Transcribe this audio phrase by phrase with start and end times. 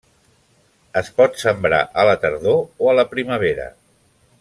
[1.01, 3.73] Es pot sembrar a la tardor o a la primavera.